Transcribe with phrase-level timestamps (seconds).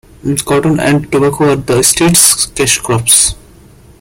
[0.45, 3.35] Cotton and tobacco are the state's cash crops.